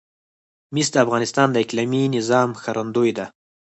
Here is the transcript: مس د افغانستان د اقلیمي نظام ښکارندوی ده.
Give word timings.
مس 0.73 0.87
د 0.93 0.95
افغانستان 1.05 1.47
د 1.51 1.57
اقلیمي 1.63 2.03
نظام 2.17 2.49
ښکارندوی 2.59 3.11
ده. 3.17 3.25